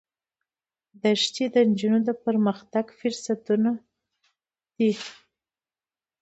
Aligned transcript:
دښتې 1.01 1.45
د 1.53 1.55
نجونو 1.69 1.99
د 2.07 2.09
پرمختګ 2.23 2.85
فرصتونه 2.99 3.71
دي. 4.77 4.91